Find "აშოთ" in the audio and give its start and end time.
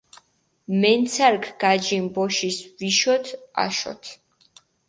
3.63-4.03